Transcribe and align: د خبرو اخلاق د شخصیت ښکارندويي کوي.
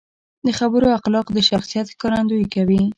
د 0.45 0.47
خبرو 0.59 0.95
اخلاق 0.97 1.27
د 1.33 1.37
شخصیت 1.49 1.85
ښکارندويي 1.93 2.47
کوي. 2.53 2.81